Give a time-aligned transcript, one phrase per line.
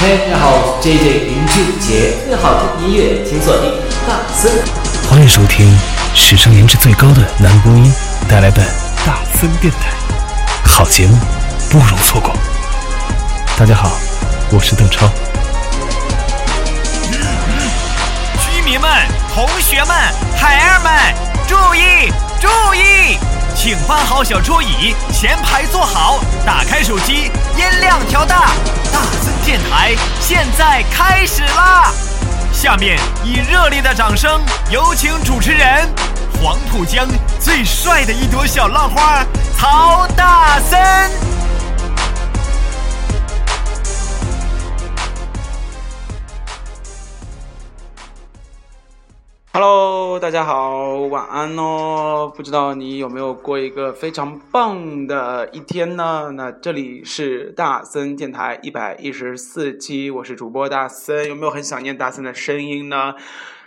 [0.00, 3.72] 嘿，大家好，我是 J J 林俊杰，最好听音乐，请锁定
[4.06, 4.50] 大森。
[5.08, 5.78] 欢迎收听
[6.14, 7.92] 史上颜值最高的男播音
[8.28, 8.62] 带来的
[9.06, 9.90] 大森电台，
[10.64, 11.16] 好节目
[11.70, 12.34] 不容错过。
[13.56, 13.92] 大家好，
[14.50, 15.06] 我是邓超。
[18.40, 18.90] 居民们、
[19.34, 19.94] 同学们、
[20.36, 20.92] 孩儿们，
[21.46, 23.18] 注意注意，
[23.54, 28.50] 请搬好小桌椅，前排坐好，打开手机，音量调大。
[28.92, 31.92] 大森电台现在开始啦！
[32.52, 35.88] 下面以热烈的掌声，有请主持人
[36.42, 37.06] 黄浦江
[37.38, 39.24] 最帅的一朵小浪花
[39.56, 41.31] 曹大森。
[49.54, 52.32] Hello，大家好，晚安哦。
[52.34, 56.32] 不知道你有没有过一个非常棒的一天呢？
[56.34, 61.28] 那这里是大森电台一百一十四期，我是主播大森。
[61.28, 63.14] 有没有很想念大森的声音呢？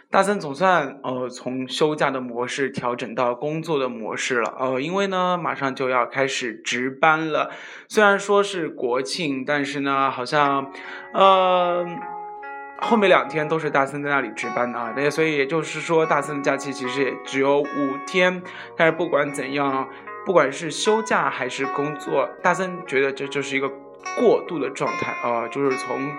[0.10, 7.52] 大森总算呃从休假的模式调整到工作的模式了呃，因为呢马上就要开始值班了。
[7.88, 10.72] 虽然说是国庆，但是呢好像
[11.14, 11.86] 呃。
[12.78, 18.42] 后面两天都是大森在那里值班的啊，那所以也就是说，大森的假期其实也只有五天。
[18.76, 19.88] 但是不管怎样，
[20.26, 23.70] 不管是休假还是工作，大森觉得这就是一个
[24.20, 26.12] 过渡的状态啊、就是从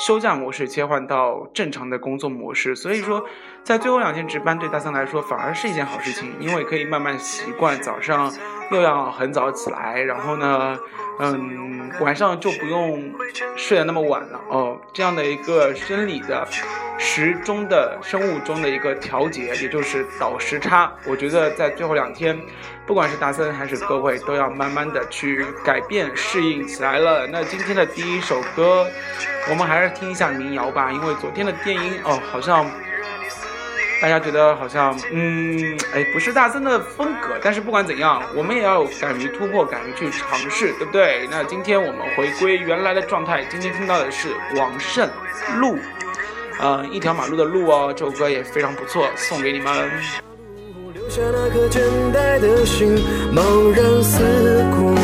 [0.00, 2.74] 休假模式切换到正常的工作模式。
[2.74, 3.24] 所以说，
[3.62, 8.32] 在最后两天值班对大森来说反而是一件好事情，因为可以慢慢习惯早上
[8.72, 10.76] 又要很早起来，然后呢。
[11.18, 13.12] 嗯，晚上就不用
[13.56, 14.80] 睡得那么晚了哦。
[14.92, 16.46] 这样的一个生理的
[16.98, 22.38] 时钟的生物钟的一个调节，也就是倒时差，我觉得在最后两天，
[22.86, 27.26] 不管是大森还是各位，都要慢慢的去改变适应起来了。
[27.26, 28.86] 那今天的第一首歌，
[29.50, 32.64] 我们还是听一下民谣吧，因为昨天的电音哦，好像。
[34.00, 41.28] 大家觉得好像，嗯，哎，不是大森的风格，但是不管怎样，我们也要敢于突破，敢于去尝试，对不对？
[41.30, 45.08] 那今天我们回归原来的状态，今天听到的是王胜
[45.58, 45.78] 路，
[46.58, 49.90] 呃，一条马路的路哦，这首歌也非常不错，送给你们。
[50.92, 51.80] 留下那颗倦
[52.12, 52.96] 怠的心，
[53.34, 54.99] 茫然四顾。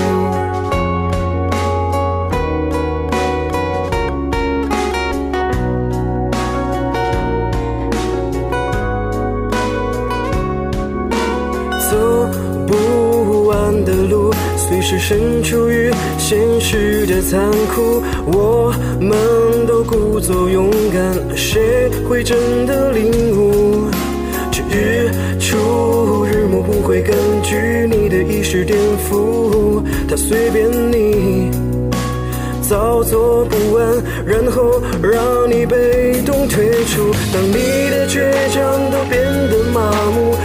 [15.08, 18.02] 身处于现实的残酷。
[18.26, 19.16] 我们
[19.64, 23.88] 都故作勇敢，谁会真的领悟？
[24.50, 25.08] 这日
[25.38, 27.54] 出日暮不会根据
[27.88, 28.76] 你的意识颠
[29.08, 31.52] 覆，它随便你。
[32.68, 33.86] 早做不完，
[34.26, 37.12] 然后让你被动退出。
[37.32, 38.18] 当你的倔
[38.50, 40.35] 强都变得麻木，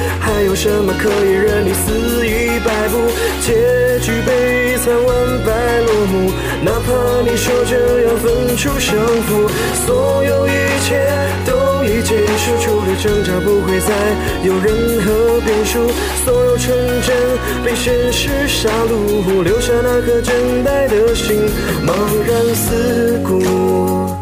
[0.52, 2.98] 有什么可以任你肆意摆布？
[3.40, 3.54] 结
[4.02, 5.08] 局悲惨万
[5.46, 6.30] 败落幕，
[6.62, 9.48] 哪怕你说着要分出胜负，
[9.86, 10.52] 所有一
[10.84, 11.08] 切
[11.46, 13.96] 都已结束，除了挣扎不会再
[14.44, 15.88] 有任何变数。
[16.26, 17.16] 所有纯真
[17.64, 20.34] 被现实杀戮，留下那颗倦
[20.66, 21.48] 怠的心，
[21.88, 21.94] 茫
[22.28, 24.21] 然四顾。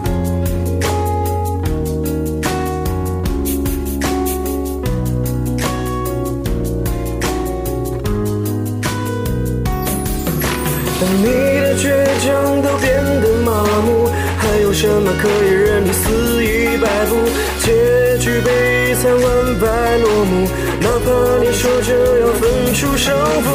[14.79, 17.13] 什么可以任你肆意摆布？
[17.59, 20.47] 结局悲惨万败落幕，
[20.79, 23.13] 哪怕你说着要分出胜
[23.43, 23.47] 负，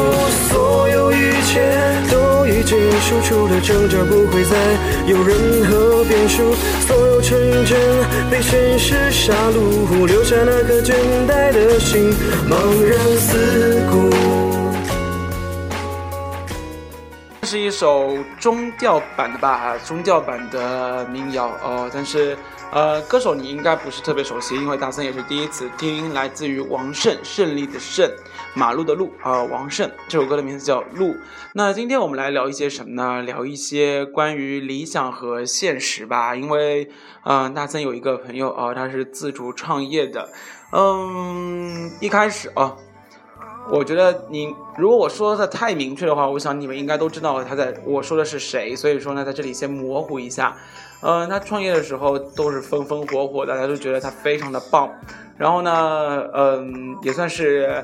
[0.53, 1.59] 所有一切
[2.11, 4.55] 都已结束，除了挣扎不会再
[5.07, 6.53] 有任何变数。
[6.85, 7.75] 所有纯真
[8.29, 10.93] 被现实杀戮，留下那颗倦
[11.27, 12.13] 怠的心，
[12.47, 12.55] 茫
[12.87, 14.11] 然四顾。
[17.41, 18.15] 这是一首
[18.45, 22.37] 中调版的吧，中调版的民谣哦，但是
[22.71, 28.07] 呃，歌手你应该不是特别熟悉，因为大森也是第一次听，来自于王胜，胜利的胜，
[28.53, 31.07] 马路的路啊、王胜这首歌的名字叫《路》。
[31.53, 33.23] 那今天我们来聊一些什么呢？
[33.23, 36.91] 聊一些关于理想和现实吧，因为
[37.23, 40.29] 嗯、大森有一个朋友啊、他是自主创业的，
[40.71, 42.75] 嗯，一开始啊。
[43.69, 50.55] 我觉得你如果我说的太明确的话，我想你们应该都知道他在我说的是谁，所以说呢，在这里先模糊一下。
[51.01, 54.89] 嗯、他创业的时候都是风风火火，大家都觉得他非常的棒。
[55.37, 57.83] 然后呢，嗯，也算是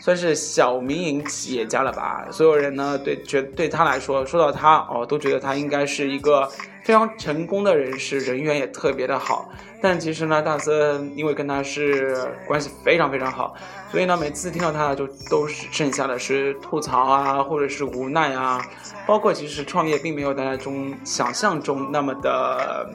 [0.00, 2.26] 算是小民营企业家了吧。
[2.30, 6.48] 所有人呢，对觉对他来说，说到他哦，都觉得他应该是一个
[6.86, 9.50] 非常成功的人士，人缘也特别的好。
[9.82, 12.16] 但其实呢，大森因为跟他是
[12.46, 13.56] 关系非常非常好，
[13.90, 18.64] 所以呢，每次听到他就都是剩下的是吐槽啊，或者是无奈啊。
[19.04, 22.88] 包括其实创业并没有大家中想象中那么的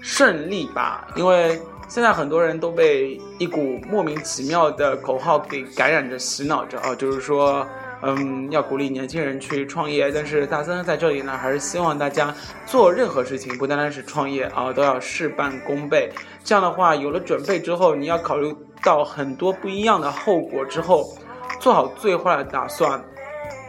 [0.00, 7.66] 顺利吧，因为现在很多人都被一股莫名其妙的口号给感染着、洗脑着啊，就是说。
[8.02, 16.10] 嗯，要鼓励年轻人去创业，但是大森在这里呢，还是希望大家做任何事情，不单单是创业啊，都要事半功倍。
[16.42, 21.14] 这样的话，有了准备之后，你要考虑到很多不一样的后果之后，
[21.60, 23.04] 做好最坏的打算，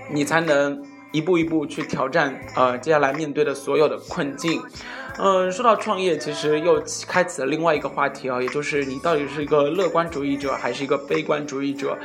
[0.09, 0.81] 你才能
[1.11, 4.61] 一步一步去挑战呃接下来面对的所有的困境。
[5.17, 11.97] 嗯，说到创业，其实又开启了另外一个话题啊，也就是你到底是一个乐观主义者还是一个悲观主义者？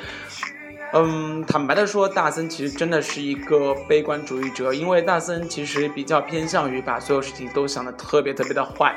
[0.99, 8.97] 嗯，坦白的说，大森其实真的是一个悲观主义者，因为大森其实比较偏向于把所有事情都想得特别特别的坏。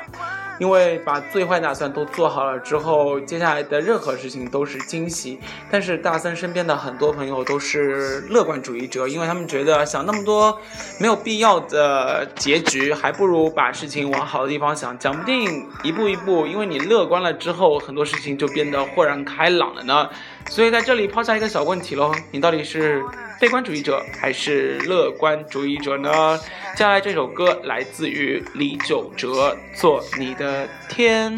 [0.58, 5.40] 因为把最坏打算都做好了之后，接下来的任何事情都是惊喜。
[5.70, 10.58] 但是大森身边的很多朋友都是乐观主义者，因为他们觉得想那么多
[10.98, 20.10] 没有必要的结局，还不如把事情往好的地方想，讲不定一步一步，因为你乐观了之后，很多事情就变得豁然开朗了呢。
[20.48, 23.02] 所以在这里抛下一个小问题喽，你到底是？
[23.40, 26.38] 悲观主义者还是乐观主义者呢？
[26.74, 31.32] 接下来这首歌来自于李玖哲，《做你的天》。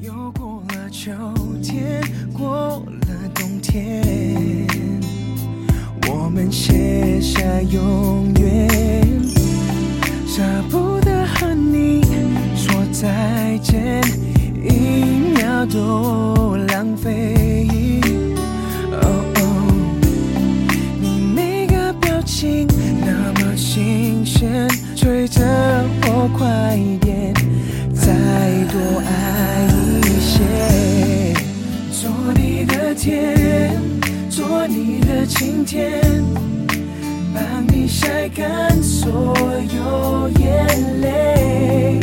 [0.00, 1.12] 又过了秋
[1.62, 2.02] 天，
[2.36, 4.02] 过了冬天，
[6.08, 7.40] 我们写下
[7.70, 8.68] 永远，
[10.26, 12.02] 舍不得和你
[12.56, 14.02] 说再见，
[15.62, 18.00] 秒都浪费。
[18.90, 19.40] 哦哦，
[21.00, 22.66] 你每个表情
[23.00, 25.40] 那么新鲜，催着
[26.06, 27.32] 我快点，
[27.94, 28.12] 再
[28.72, 29.68] 多爱
[30.02, 31.34] 一些。
[31.92, 33.80] 做你的天，
[34.28, 36.02] 做你的晴天，
[37.32, 39.34] 帮你晒干所
[39.76, 42.00] 有眼泪。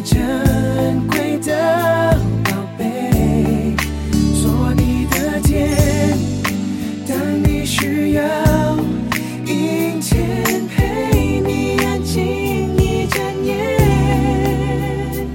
[0.00, 3.74] 珍贵的宝贝
[4.40, 6.16] 做你的天
[7.06, 8.22] 当你需要
[9.44, 12.22] 阴天陪你安静
[12.76, 15.26] 一整夜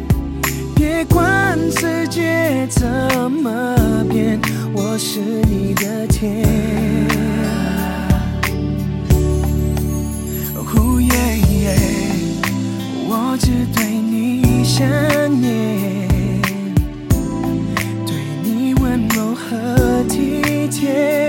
[0.76, 2.88] 别管世界怎
[3.30, 4.40] 么变
[4.74, 6.42] 我是你的天
[10.56, 11.34] oh yeah
[13.10, 13.83] 我知道
[14.84, 16.10] 想念
[18.06, 18.14] 对
[18.44, 21.23] 你温柔和体贴。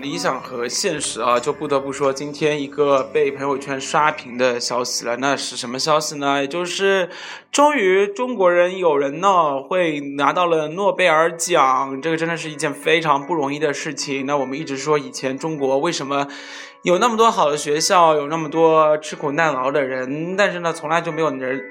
[0.00, 5.16] 理想和现实啊，就不得不说今天一个被朋友圈刷屏的消息了。
[5.18, 6.40] 那是什么消息呢？
[6.40, 7.10] 也就是
[7.52, 14.24] 终于中国人有人呢会拿到了诺贝尔奖，这个真的是一件非常不容易的事情。
[14.24, 16.28] 那我们一直说以前中国为什么？
[16.82, 21.62] 有那么多好的学校，有那么多吃苦耐劳的人，但是呢，从来就没有人，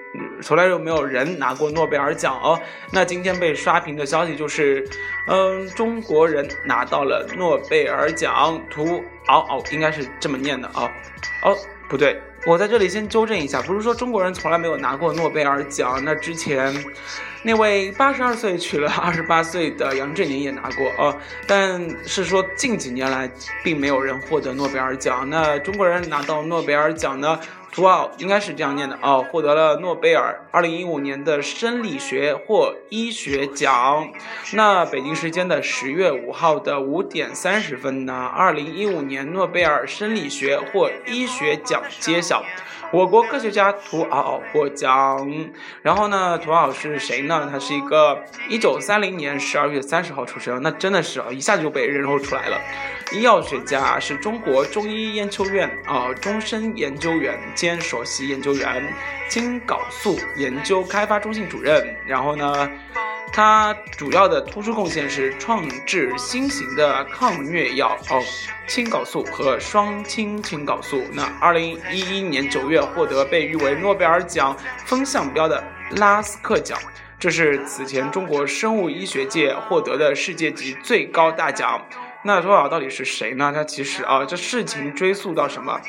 [0.44, 2.60] 从来就没有人拿过诺贝尔奖哦。
[2.92, 4.88] 那今天被刷屏的消息就是，
[5.28, 10.92] 嗯，中国人拿到了诺贝尔奖，图嗷嗷，应该是这么念的啊，
[11.44, 11.58] 哦，
[11.90, 12.22] 不对。
[12.46, 16.02] 我在这里先纠正一下，不是说中国人从来没有拿过诺贝尔奖。
[16.04, 16.74] 那之前，
[17.44, 21.16] 那位八十二岁娶了二十八岁的杨振宁也拿过哦，
[21.46, 23.30] 但是说近几年来
[23.64, 25.30] 并没有人获得诺贝尔奖。
[25.30, 27.40] 那中国人拿到诺贝尔奖呢，
[27.72, 34.10] 图奥应该是这样念的哦，获得了诺贝尔二零一五年的生理学或医学奖。
[34.54, 42.44] 那北京时间的十月五号的五点三十分呢，二零一五年诺贝尔生理学或医学奖揭晓。
[42.92, 45.32] 我国科学家图奥获奖，
[45.84, 47.48] 然后呢，图奥是谁呢？
[47.52, 52.58] 他是一个一九三零年十二月三十号出生，那真的是啊，一下子就被人肉出来了。
[53.12, 58.94] 医药学家是中国中医研究院啊终身研究员兼首席研究员，
[59.28, 61.96] 青蒿素研究开发中心主任。
[62.06, 62.70] 然后呢？
[63.32, 68.22] 他主要的突出贡献是创制新型的抗疟药哦，
[68.68, 71.02] 青蒿素和双氢青蒿素。
[71.14, 75.64] 那二零一一年九月获得被誉为诺贝尔奖风向标的
[75.98, 76.78] 拉斯克奖，
[77.20, 81.80] 这是此前中国生物医学界获得的世界级最高大奖。
[82.24, 83.52] 那多尔到底是谁呢？
[83.54, 85.80] 他其实啊，这事情追溯到什么？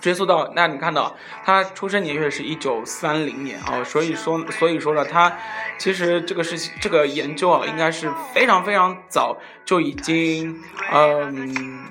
[0.00, 5.36] 追溯到那你看到他出生年月是一九三零年啊，所以说所以说呢，他
[5.76, 11.84] 其实这个事情这个研究啊，应该是非常非常早就已经嗯。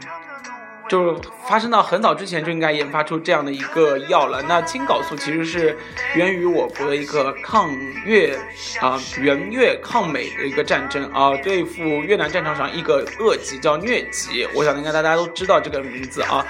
[0.87, 4.41] 就发生到很早之前就应该研发出这样的一个药了。
[4.47, 5.77] 那青蒿素其实是
[6.15, 7.69] 源于我国的一个抗
[8.05, 8.37] 越
[8.79, 14.47] 啊援越抗美的一个战争啊，对付越南战场上一个恶疾叫疟疾。
[14.53, 16.45] 我想应该大家都知道这个名字啊。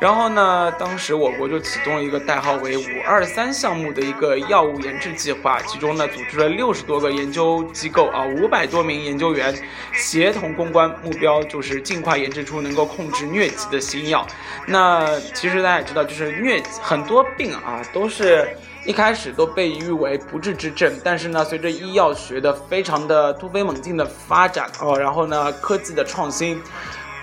[0.00, 9.54] 然后呢，当时我国就启动了一个代号为“五二三”项目的一个药物研制计划，其中呢组织了六十多个研究机构啊，五百多名研究员
[9.92, 13.81] 协同攻关，目标就是尽快研制出能够控制疟疾的。
[13.82, 14.26] 新药，
[14.66, 18.48] 那其实大家也知道，就是疟很多病啊，都是
[18.86, 26.62] 一开始都被誉为不治之症，但是呢，随着医药学的非常的突飞猛进的发展哦，然后呢，科技的创新，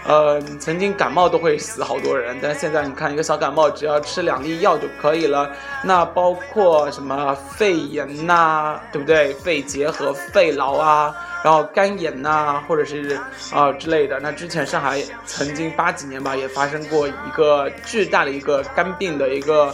[0.09, 5.47] 呃，曾经感冒都会死好多人，但现在你看一个小感冒，只要吃两粒药就可以了。
[5.83, 9.31] 那包括什么肺炎呐，对不对？
[9.35, 11.15] 肺结核、肺痨啊。
[11.43, 13.19] 然后肝炎呐，或者是
[13.53, 14.19] 啊之类的。
[14.19, 19.71] 那之前上海曾经八几年吧，也发生过一个巨大的一个肝病的一个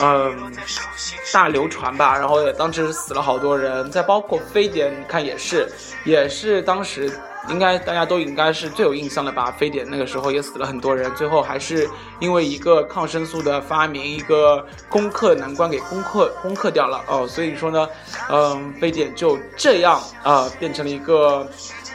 [0.00, 0.52] 嗯
[1.32, 2.18] 大流传吧。
[2.18, 3.88] 然后也当时死了好多人。
[3.88, 5.68] 再包括非典，你看也是，
[6.04, 7.08] 也是当时。
[7.48, 9.54] 应该大家都应该是最有印象的吧？
[9.56, 11.88] 非典那个时候也死了很多人，最后还是
[12.18, 17.26] 因为一个抗生素的发明，一个攻克难关给攻克攻克掉了哦。
[17.26, 17.88] 所以说呢，
[18.30, 21.48] 嗯，非典就这样啊变成了一个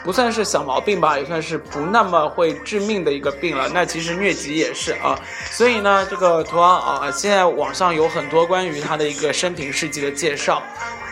[0.03, 3.69] 不算是小毛病吧，也算是不那么会致命的一个病了。
[3.73, 5.19] 那其实疟疾也是啊。
[5.51, 10.63] 所以呢，这个图昂啊，现在网上有很多关于他的一个生平事迹的介绍。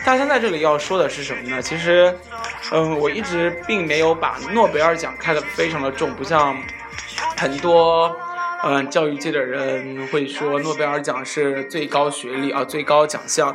[0.04, 1.62] 大家在这里要说的是什么呢？
[1.62, 2.14] 其实，
[2.72, 6.56] 嗯，我一直并没有把诺贝尔奖看得非常的重，不像
[7.36, 8.16] 很多
[8.64, 13.54] 嗯教育界的人会说诺贝尔奖是最高学历啊，最高奖项。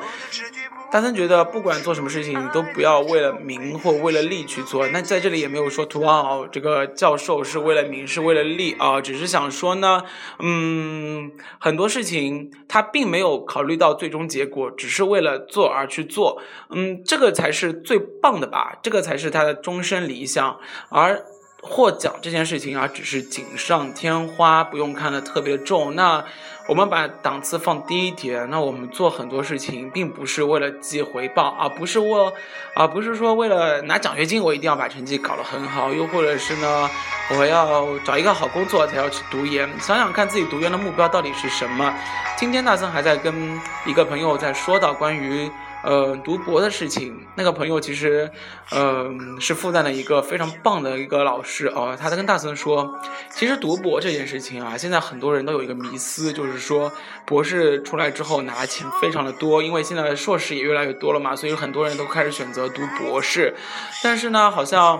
[0.95, 4.87] 大森觉得，不管做什么事情，都不要为了名或为了利去做。
[4.87, 10.03] 那在这里也没有说图奥这个教授是为了名，是为了利啊，只是想说呢，
[10.39, 20.57] 嗯，很多事情他并没有考虑到最终结果，只是为了做而去做，嗯，这个才是最棒的吧，这个才是他的终身理想。
[20.87, 21.25] 而
[21.65, 25.95] 获奖这件事情啊，只是锦上添花，不用看得特别重。
[25.95, 26.23] 那。
[26.67, 32.33] 我们把档次放低一点，那我们做很多事情，并不是为了积回报，而不是为，
[32.73, 36.89] 而不是说为了拿奖学金，我一定要把成绩搞得很好，又或者是呢，
[37.37, 39.69] 我要找一个好工作才要去读研。
[39.79, 41.93] 想想看自己读研的目标到底是什么？
[42.35, 45.47] 今天大森还在跟一个朋友在说到关于。
[45.85, 48.31] 呃，读博的事情，那个朋友其实，
[48.71, 51.95] 嗯，是复旦的一个非常棒的一个老师哦。
[51.97, 52.99] 他在跟大森说，
[53.29, 56.91] 其实读博这件事情啊，现在很多人都有一个迷思，就是说
[57.23, 63.53] 博士出来之后拿钱非常的多，因为现在硕士也越来越多了嘛，所以很多人都开始选择读博士。
[64.01, 64.99] 但是呢，好像。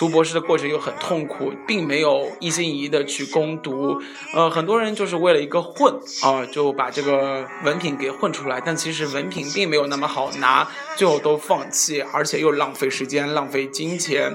[0.00, 4.00] 读博士的过程又很痛苦，并没有一心一意的去攻读，
[4.32, 5.92] 呃，很多人就是为了一个混
[6.22, 10.66] 啊，就把这个文凭给混出来，但其实文凭并没有那么好拿，
[10.96, 14.34] 最后都放弃，而且又浪费时间、浪费金钱。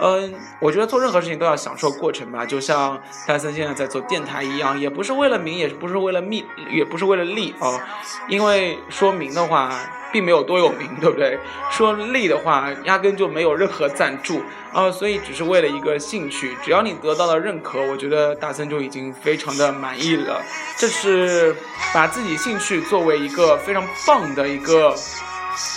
[0.00, 7.80] 嗯，我觉得做任何事情都要享受过程吧，就像戴森现在在做电台一样，也不是为了名，也不是为了利，也不是为了利哦，
[8.28, 9.72] 因为说名的话
[10.12, 11.38] 并没有多有名，对不对？
[11.70, 14.40] 说利的话，压根就没有任何赞助
[14.72, 20.40] 啊，所以只是为了一个兴趣，只要你得到了认可，我觉得大森就已经非常的满意了。
[20.76, 21.56] 这是
[21.92, 24.94] 把自己兴趣作为一个非常棒的一个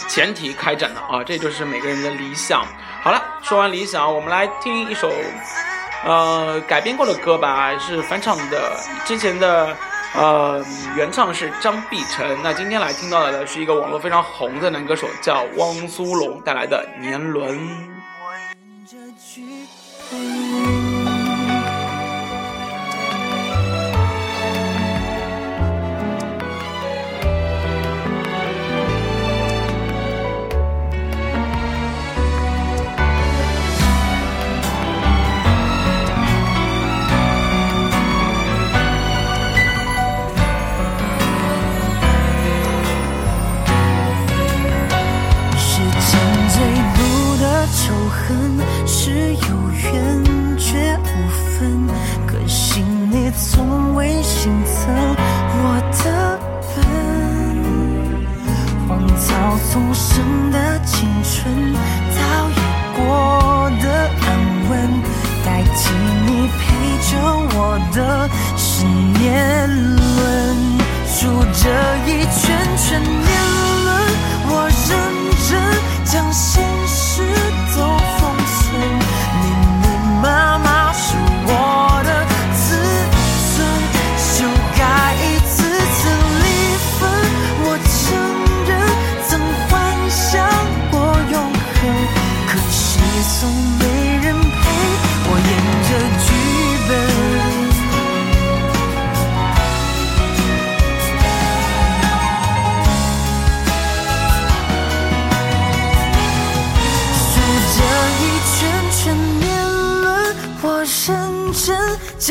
[0.07, 2.63] 前提开展的啊，这就是每个人的理想。
[3.03, 5.11] 好了，说完理想，我们来听一首，
[6.05, 9.75] 呃，改编过的歌吧，是翻唱的之前的
[10.13, 10.63] 呃，
[10.95, 12.37] 原唱是张碧晨。
[12.43, 17.57] 那今天来听到的是一个网络非常红的男歌手，叫汪苏泷带来的《年轮》。
[53.33, 53.70] 惜你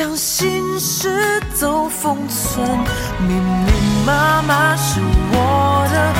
[0.01, 2.67] 将心事都封存，
[3.29, 3.71] 密密
[4.07, 6.20] 麻麻是我的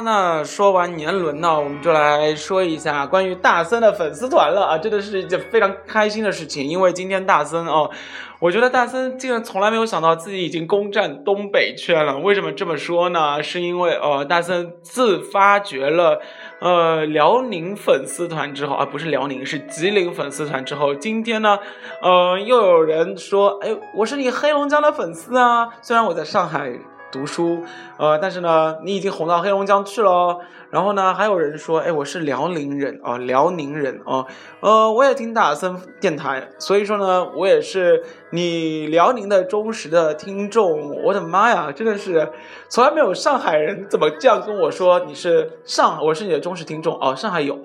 [0.00, 4.78] 那说完年轮呢，我们就来说一下关于大森的粉丝团了啊！
[4.78, 7.90] 真的是一件非常开心的事情，因为今天大森哦，
[8.38, 12.18] 我觉得大森竟然从来没有想到自己已经攻占东北圈了。
[12.18, 13.42] 为什么这么说呢？
[13.42, 16.20] 是因为呃，大森自发掘了
[16.60, 21.58] 呃辽宁粉丝团之后啊，不是辽宁，是吉林粉丝团之后，今天呢，
[22.02, 26.72] 呃，又有人说，哎，我是你黑龙江的粉丝啊，虽然我在上海。
[27.16, 27.64] 读书，
[27.98, 30.38] 呃，但是呢，你已经红到黑龙江去了。
[30.68, 34.26] 然后呢，还有人说，哎，我是辽宁人哦、辽宁人哦，
[34.60, 41.02] 呃，我也听大森电台，所以说呢，我也是你辽宁的忠实的听众。
[41.04, 42.28] 我的妈呀，真的是
[42.68, 47.14] 从来没有上海人怎么这样跟我说你是上，我是你的忠实听众哦。
[47.14, 47.56] 上海有，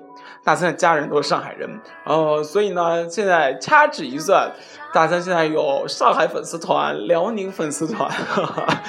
[0.44, 4.50] 大三的家人都是上海人，呃，所以呢，现在掐指一算，
[4.92, 8.10] 大三现在有上海粉丝团、辽宁粉丝团。
[8.10, 8.82] 哈 哈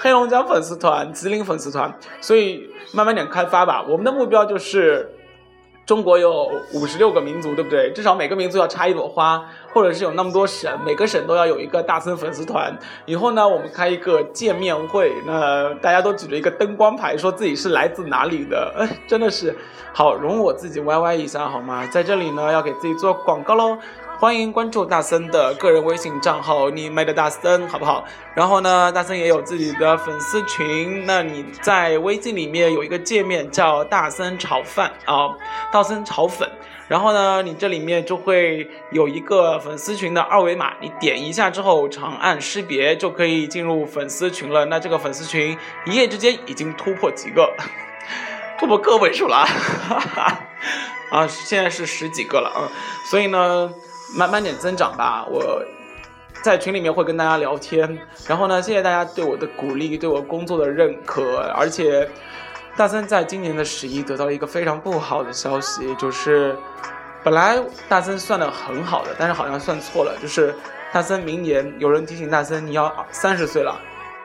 [0.00, 3.82] 黑龙江粉丝团、吉林粉丝团，所以慢慢点开发吧。
[3.88, 5.10] 我们的目标就是，
[5.88, 7.90] 中国有五十六个民族，对不对？
[7.92, 12.78] 至少每个民族要插一朵花，或者是有那么多省，每个省都要有一个大森粉丝团。
[13.06, 18.70] 以后呢，我们开一个见面会，那大家都举着一个灯光牌，说自己是来自哪里的。
[18.76, 19.56] 哎，真的是
[19.94, 21.86] 好，容我自己歪歪一下好吗？
[21.86, 23.78] 在这里呢，要给自己做广告喽。
[24.20, 28.04] 欢迎关注大森的个人微信账号，你妹的大森，好不好？
[28.34, 35.30] 然后呢，大森也有自己的粉丝群，那你在微信里面有一个界面叫大森炒饭啊，
[35.70, 36.50] 大森炒粉。
[36.88, 44.64] 然后呢，你这里面就会有一个粉丝群的二维码，你点一下之后，长按识别就可以进入粉丝群了。
[44.64, 47.54] 那这个粉丝群一夜之间已经突破几个，
[48.58, 49.46] 突破个位数了啊！
[49.46, 50.40] 哈 哈
[51.12, 52.66] 啊，现在是十几个了啊，
[53.08, 53.72] 所以呢。
[54.16, 55.62] 慢慢点增长吧，我
[56.42, 57.98] 在群里面会跟大家聊天。
[58.26, 61.38] 然后呢，谢谢大家对我的鼓励，对我工作的认可。
[61.56, 62.08] 而且，
[62.76, 66.56] 大森在今年的十一得到了一个非常不好的消息，就是
[67.22, 70.16] 本来大森算的很好的，但是好像算错了。
[70.22, 70.54] 就是
[70.92, 73.78] 大森明年有人提醒大森你要三十岁了，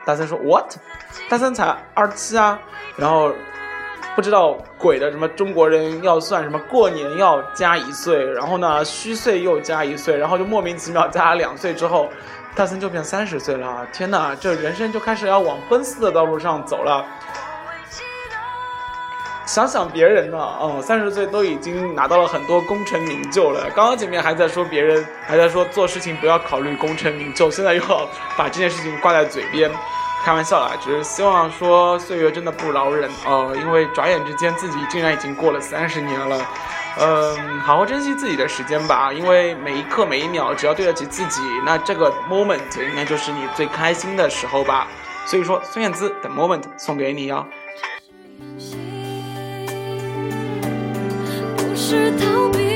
[0.06, 0.76] 大森说 what？
[1.28, 2.58] 大森才二十七啊，
[2.96, 3.32] 然后。
[4.14, 12.08] 不知道鬼的什么中国人要算什么过年要加一岁，然后呢虚岁又加一岁，然后就莫名其妙加了两岁之后，
[12.54, 13.86] 大森就变三十岁了。
[13.92, 17.04] 天哪，这人生就开始要往奔四的道路上走了。
[19.46, 23.68] 想想别人呢，哦，三十岁都已经拿到了很多功成名就了。
[23.74, 29.70] 刚刚前面还在说别人，还在说做事情不要考虑功成名就，现在又要把这件事情挂在嘴边。
[30.24, 36.40] 开玩笑啦，只是希望说岁月真的不饶人哦、呃，因为转眼之间自己竟然已经过了三十年了，
[36.98, 42.58] 嗯，好好珍惜自己的时间吧，因为每一刻每一秒，只要对得起自己，那这个 moment
[42.88, 44.88] 应该就是你最开心的时候吧。
[45.26, 47.46] 所以说，孙燕姿的 moment 送给你哦。
[51.56, 52.73] 不是逃避，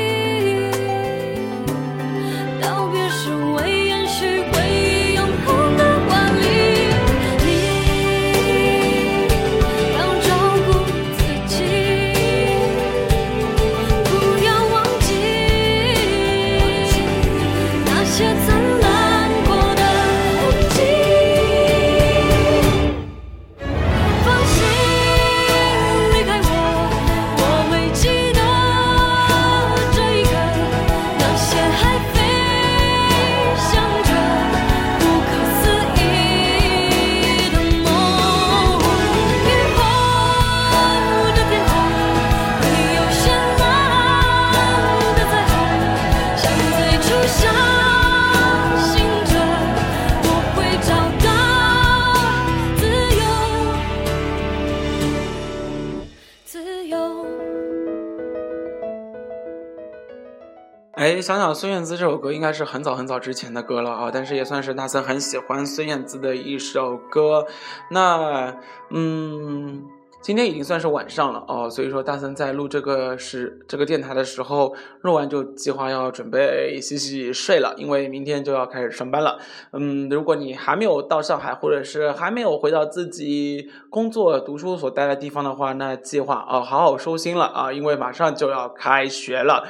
[61.09, 67.47] 哎，想想孙燕姿这首歌应该是很早很早之前的歌了啊，但是也算是大森很喜欢孙燕姿的一首歌。
[67.90, 68.59] 那，
[68.90, 69.87] 嗯，
[70.21, 79.38] 今天已经算是晚上了哦，所以说大森在录这个是这个电台的时候，录完就计划要准备洗洗睡了，因为明天就要开始上班了。
[79.73, 89.66] 嗯，如果你还没有到上海，或者是还没有回到自己工作、读书所待的地方的话，那计划哦好好收心了啊，因为马上就要开学了。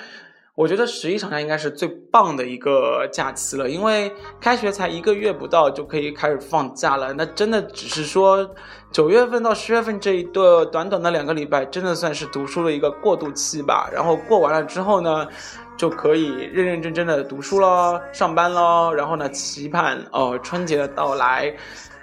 [0.59, 7.13] 我觉得十一长假应该是最棒的一个假期了，因为开学才一个月不到就可以开始放假了。
[7.13, 8.45] 那真的只是说
[8.91, 13.89] 九月份到十月份这一个短短的两个礼拜，真的算是读书的一个过渡期吧。
[13.93, 15.29] 然后过完了之后呢，
[15.77, 18.93] 就可以认认真真的读书喽，上班喽。
[18.93, 21.55] 然后呢，期盼哦、春节的到来。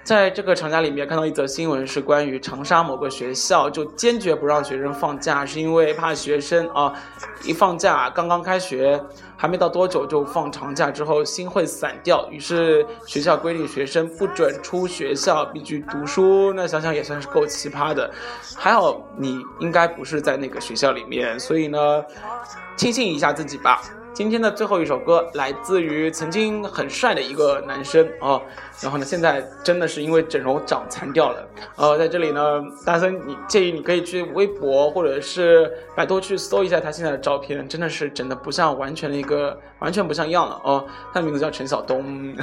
[0.06, 6.94] 在这个长假里面看到一则新闻，是关于长沙某个学校就坚决不让学生放假，是因为怕学生啊
[7.42, 9.02] 一放假刚刚开学
[9.36, 16.52] 还没到多久就放长假之后心会散掉，于是学校规定学生不准出学校，必须读书。
[16.52, 18.08] 那想想也算是够奇葩的，
[18.54, 22.00] 还好你应该不是在那个学校里面，所以呢，
[22.76, 23.82] 庆幸一下自己吧。
[24.16, 28.40] 今天的最后一首歌来自于曾经很帅的一个男生啊，
[28.80, 31.46] 然后呢，现在真的是因为整容长残掉了。
[31.76, 40.86] 呃，在这里呢，大森，你建议你可以去微博或者是百度去搜一下他现在的照片，真的是整的不像完全的一个完全不像样了哦。
[41.12, 42.34] 他的名字叫陈晓东，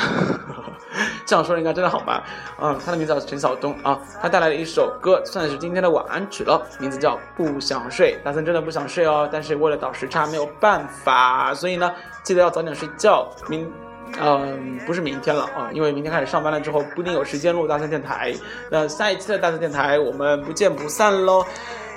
[1.26, 2.22] 这样说人家真的好吗？
[2.62, 8.18] 嗯，他的名字叫陈晓东啊，他带来了一首歌，算是今天的晚安曲了，名字叫《不想睡》。
[8.24, 13.28] 大森真的不想睡哦，但是为了倒时差没有办法，所以呢，记得要早点睡觉。
[13.48, 13.72] 明，
[14.22, 18.34] 嗯，不是明天了啊，因为明天开始上班了之后，不一定有时间录大森电台。
[18.70, 21.44] 那下一期的大森电台，我们不见不散喽。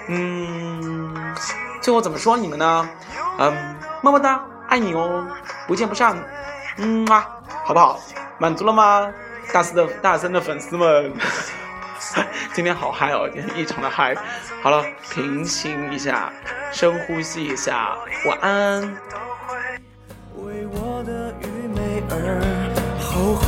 [0.08, 1.34] 嗯，
[1.82, 2.88] 最后怎么说你们呢？
[3.38, 5.26] 嗯，么么哒，爱你哦，
[5.66, 6.16] 不见不散。
[6.78, 7.26] 嗯啊，
[7.64, 7.98] 好不好？
[8.38, 9.12] 满足了吗？
[9.52, 11.12] 大四的大三的粉丝们，
[12.52, 14.14] 今天好嗨哦，今天异常的嗨。
[14.62, 16.32] 好了，平行一下，
[16.72, 18.82] 深呼吸一下，晚安。
[20.36, 22.42] 为我的愚昧而
[23.00, 23.46] 后悔。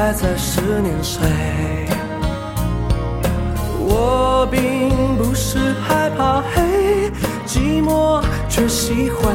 [0.00, 1.20] 还在思念谁？
[3.78, 7.12] 我并不是害怕黑，
[7.46, 9.30] 寂寞却喜欢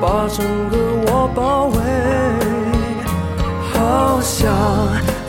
[0.00, 0.78] 把整个
[1.12, 1.76] 我包围。
[3.74, 4.50] 好想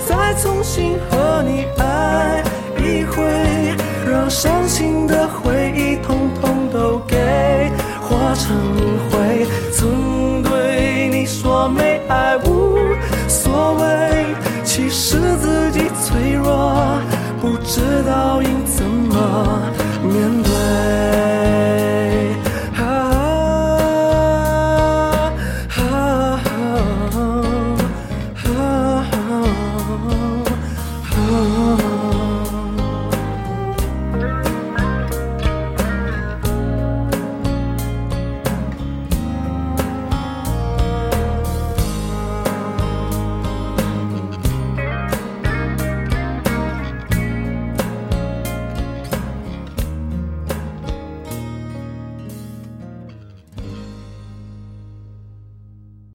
[0.07, 2.41] 再重新和你爱
[2.77, 3.75] 一回，
[4.09, 7.17] 让伤心的回忆统统都给
[8.01, 8.55] 化成
[9.11, 9.45] 灰。
[9.73, 12.37] 曾对你说没爱